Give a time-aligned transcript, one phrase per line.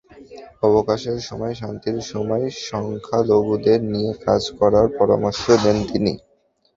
[0.63, 6.13] অবকাশের সময়, শান্তির সময় সংখ্যালঘুদের নিয়ে কাজ করার পরামর্শ দেন তিনি।